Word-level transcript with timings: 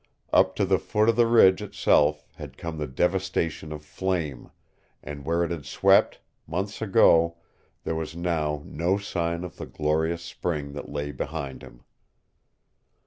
Up 0.33 0.55
to 0.55 0.65
the 0.65 0.79
foot 0.79 1.09
of 1.09 1.15
the 1.15 1.27
ridge 1.27 1.61
itself 1.61 2.25
had 2.37 2.57
come 2.57 2.79
the 2.79 2.87
devastation 2.87 3.71
of 3.71 3.85
flame, 3.85 4.49
and 5.03 5.23
where 5.23 5.43
it 5.43 5.51
had 5.51 5.63
swept, 5.63 6.19
months 6.47 6.81
ago, 6.81 7.37
there 7.83 7.93
was 7.93 8.15
now 8.15 8.63
no 8.65 8.97
sign 8.97 9.43
of 9.43 9.57
the 9.57 9.67
glorious 9.67 10.23
spring 10.23 10.73
that 10.73 10.89
lay 10.89 11.11
behind 11.11 11.61
him. 11.61 11.83